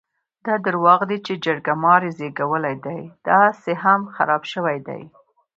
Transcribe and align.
دا 0.45 0.53
درواغ 0.65 0.99
دي 1.09 1.17
چې 1.25 1.33
چرګې 1.43 1.73
مار 1.83 2.01
زېږولی 2.17 2.75
دی؛ 2.85 3.01
داهسې 3.27 3.73
خم 3.81 4.01
خراپ 4.15 4.43
شوی 4.53 4.77
دی. 4.87 5.01